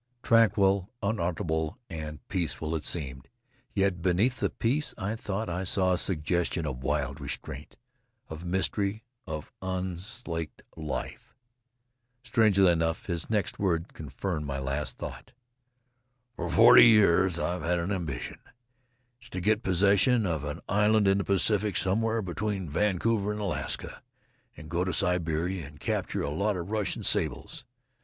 [0.23, 3.27] Tranquil, unalterable and peaceful it seemed;
[3.75, 7.77] yet beneath the peace I thought I saw a suggestion of wild restraint,
[8.27, 11.35] of mystery, of unslaked life.
[12.23, 15.33] Strangely enough, his next words confirmed my last thought.
[16.35, 18.39] "For forty years I've had an ambition.
[19.19, 24.01] It's to get possession of an island in the Pacific, somewhere between Vancouver and Alaska,
[24.57, 27.65] and then go to Siberia and capture a lot of Russian sables.